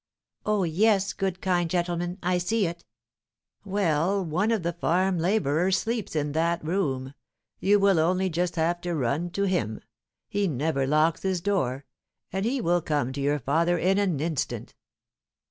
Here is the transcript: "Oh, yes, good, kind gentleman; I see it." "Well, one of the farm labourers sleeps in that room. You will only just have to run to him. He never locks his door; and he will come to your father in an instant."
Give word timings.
"Oh, 0.47 0.63
yes, 0.63 1.13
good, 1.13 1.41
kind 1.41 1.69
gentleman; 1.69 2.17
I 2.23 2.39
see 2.39 2.65
it." 2.65 2.83
"Well, 3.63 4.25
one 4.25 4.49
of 4.49 4.63
the 4.63 4.73
farm 4.73 5.19
labourers 5.19 5.77
sleeps 5.77 6.15
in 6.15 6.31
that 6.31 6.65
room. 6.65 7.13
You 7.59 7.77
will 7.79 7.99
only 7.99 8.27
just 8.27 8.55
have 8.55 8.81
to 8.81 8.95
run 8.95 9.29
to 9.29 9.43
him. 9.43 9.79
He 10.27 10.47
never 10.47 10.87
locks 10.87 11.21
his 11.21 11.39
door; 11.39 11.85
and 12.33 12.47
he 12.47 12.59
will 12.59 12.81
come 12.81 13.13
to 13.13 13.21
your 13.21 13.37
father 13.37 13.77
in 13.77 13.99
an 13.99 14.19
instant." 14.19 14.73